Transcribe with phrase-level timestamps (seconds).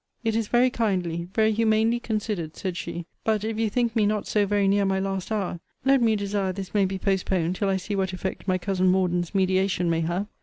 [0.23, 3.05] It is very kindly, very humanely considered, said she.
[3.23, 6.51] But, if you think me not so very near my last hour, let me desire
[6.53, 10.25] this may be postponed till I see what effect my cousin Morden's mediation may have.